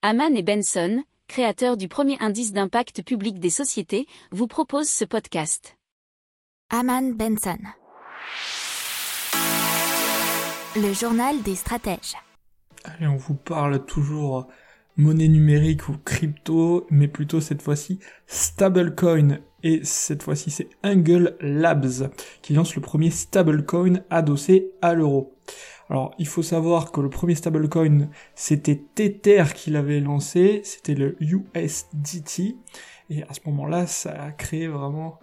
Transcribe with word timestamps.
Haman 0.00 0.36
et 0.36 0.44
Benson, 0.44 1.02
créateurs 1.26 1.76
du 1.76 1.88
premier 1.88 2.16
indice 2.20 2.52
d'impact 2.52 3.02
public 3.02 3.40
des 3.40 3.50
sociétés, 3.50 4.06
vous 4.30 4.46
proposent 4.46 4.88
ce 4.88 5.04
podcast. 5.04 5.76
Haman 6.70 7.14
Benson. 7.14 7.58
Le 10.76 10.92
journal 10.92 11.42
des 11.42 11.56
stratèges. 11.56 12.14
Allez, 12.84 13.08
on 13.08 13.16
vous 13.16 13.34
parle 13.34 13.84
toujours 13.86 14.46
monnaie 14.96 15.26
numérique 15.26 15.88
ou 15.88 15.96
crypto, 16.04 16.86
mais 16.90 17.08
plutôt 17.08 17.40
cette 17.40 17.62
fois-ci 17.62 17.98
stablecoin. 18.28 19.40
Et 19.64 19.80
cette 19.82 20.22
fois-ci, 20.22 20.52
c'est 20.52 20.68
Angle 20.84 21.36
Labs 21.40 22.12
qui 22.42 22.52
lance 22.52 22.76
le 22.76 22.82
premier 22.82 23.10
stablecoin 23.10 24.04
adossé 24.10 24.70
à 24.80 24.94
l'euro. 24.94 25.34
Alors, 25.90 26.14
il 26.18 26.26
faut 26.26 26.42
savoir 26.42 26.92
que 26.92 27.00
le 27.00 27.08
premier 27.08 27.34
stablecoin, 27.34 28.08
c'était 28.34 28.80
Tether 28.94 29.44
qui 29.54 29.70
l'avait 29.70 30.00
lancé, 30.00 30.60
c'était 30.64 30.94
le 30.94 31.16
USDT. 31.20 32.56
Et 33.10 33.22
à 33.22 33.32
ce 33.32 33.40
moment-là, 33.46 33.86
ça 33.86 34.10
a 34.10 34.30
créé 34.32 34.68
vraiment 34.68 35.18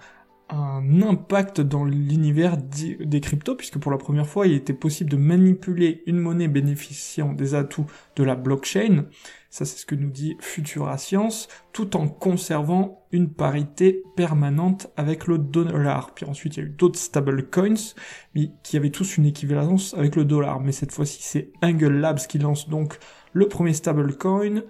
un 0.50 1.02
impact 1.02 1.62
dans 1.62 1.84
l'univers 1.84 2.58
des 2.58 3.22
cryptos, 3.22 3.56
puisque 3.56 3.80
pour 3.80 3.92
la 3.92 3.98
première 3.98 4.28
fois, 4.28 4.46
il 4.48 4.54
était 4.54 4.74
possible 4.74 5.10
de 5.10 5.18
manipuler 5.18 6.04
une 6.06 6.20
monnaie 6.20 6.48
bénéficiant 6.48 7.34
des 7.34 7.56
atouts 7.56 7.88
de 8.16 8.24
la 8.24 8.36
blockchain, 8.36 9.06
ça 9.50 9.66
c'est 9.66 9.78
ce 9.78 9.86
que 9.86 9.96
nous 9.96 10.10
dit 10.10 10.36
Futura 10.40 10.98
Science, 10.98 11.48
tout 11.74 11.96
en 11.96 12.08
conservant 12.08 13.06
une 13.12 13.30
parité 13.30 14.04
permanente 14.16 14.88
avec 14.98 15.28
le 15.28 15.38
dollar. 15.38 16.14
Puis 16.14 16.26
ensuite, 16.26 16.58
il 16.58 16.60
y 16.60 16.64
a 16.64 16.66
eu 16.68 16.72
d'autres 16.72 17.00
stablecoins, 17.00 17.94
mais 18.36 18.52
qui 18.64 18.78
avaient 18.78 18.90
tous 18.90 19.18
une 19.18 19.26
équivalence 19.26 19.94
avec 19.94 20.16
le 20.16 20.26
dollar. 20.26 20.60
Mais 20.60 20.74
cette 20.74 20.92
fois-ci, 20.92 21.20
c'est 21.22 21.52
Angle 21.64 21.94
Labs 21.94 22.20
qui 22.28 22.38
lance 22.38 22.70
donc 22.70 23.00
le 23.34 23.48
premier 23.48 23.74
stablecoin 23.74 24.62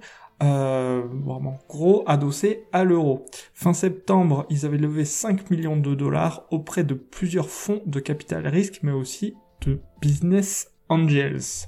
euh, 0.43 1.03
vraiment 1.23 1.59
gros, 1.69 2.03
adossé 2.07 2.65
à 2.73 2.83
l'euro. 2.83 3.25
Fin 3.53 3.73
septembre, 3.73 4.45
ils 4.49 4.65
avaient 4.65 4.77
levé 4.77 5.05
5 5.05 5.49
millions 5.49 5.77
de 5.77 5.95
dollars 5.95 6.45
auprès 6.51 6.83
de 6.83 6.93
plusieurs 6.93 7.49
fonds 7.49 7.81
de 7.85 7.99
capital 7.99 8.47
risque, 8.47 8.79
mais 8.83 8.91
aussi 8.91 9.35
de 9.65 9.79
business 10.01 10.71
angels. 10.89 11.67